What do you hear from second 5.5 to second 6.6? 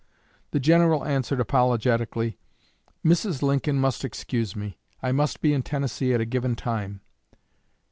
in Tennessee at a given